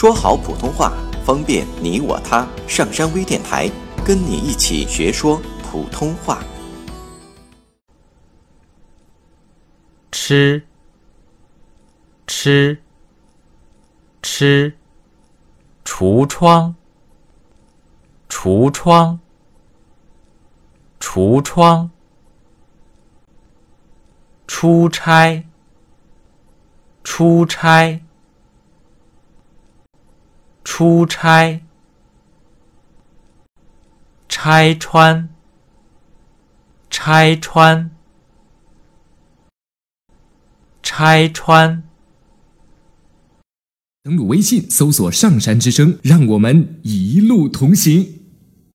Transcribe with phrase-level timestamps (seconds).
[0.00, 0.90] 说好普通话，
[1.26, 2.48] 方便你我他。
[2.66, 3.70] 上山微电台，
[4.02, 6.42] 跟你一起学说普通话。
[10.10, 10.64] 吃，
[12.26, 12.80] 吃，
[14.22, 14.74] 吃，
[15.84, 16.74] 橱窗，
[18.30, 19.20] 橱窗，
[20.98, 21.90] 橱窗，
[24.46, 25.44] 出差，
[27.04, 28.00] 出差，
[30.80, 31.60] 出差，
[34.30, 35.28] 拆穿，
[36.88, 37.90] 拆穿。
[40.82, 41.82] 拆穿。
[44.02, 48.19] 登录微信，搜索“上山之声”，让我们一路同行。